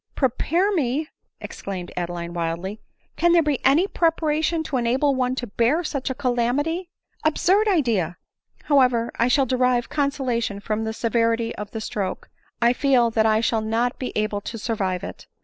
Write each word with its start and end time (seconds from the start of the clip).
"Prepare 0.15 0.71
me!" 0.73 1.09
exclaimed 1.41 1.91
Adeline 1.95 2.33
wildly." 2.33 2.79
Can 3.17 3.33
there 3.33 3.43
be 3.43 3.63
any 3.63 3.85
preparation 3.85 4.63
to 4.63 4.77
enable 4.77 5.13
one 5.13 5.35
to 5.35 5.45
bear 5.45 5.83
such 5.83 6.09
a 6.09 6.15
calamity? 6.15 6.89
Absurd 7.23 7.67
idea! 7.67 8.17
However, 8.63 9.11
I 9.19 9.27
shall 9.27 9.45
derive 9.45 9.91
conso 9.91 10.25
lation 10.25 10.59
from 10.59 10.85
the 10.85 10.93
severity 10.93 11.55
of 11.55 11.69
the 11.69 11.81
stroke; 11.81 12.31
I 12.63 12.73
feel 12.73 13.11
that 13.11 13.27
I 13.27 13.41
shall 13.41 13.61
not 13.61 13.99
be 13.99 14.11
able 14.15 14.41
to 14.41 14.57
survive 14.57 15.03
it." 15.03 15.27